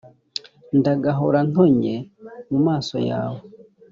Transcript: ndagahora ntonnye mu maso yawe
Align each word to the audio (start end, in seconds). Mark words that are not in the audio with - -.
ndagahora 0.77 1.39
ntonnye 1.49 1.95
mu 2.49 2.59
maso 2.67 2.95
yawe 3.09 3.41